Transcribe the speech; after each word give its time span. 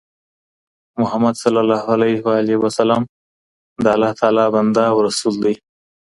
محمد 1.01 1.35
صلی 1.43 1.59
الله 1.63 1.83
عليه 2.41 2.57
وسلم 2.63 3.01
د 3.83 3.85
الله 3.95 4.11
تعالی 4.19 4.45
بنده 4.55 4.83
او 4.91 4.97
رسول 5.07 5.35
ده 5.43 5.53